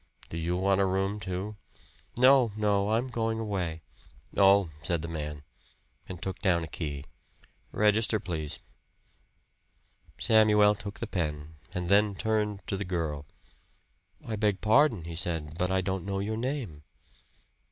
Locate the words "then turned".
11.87-12.65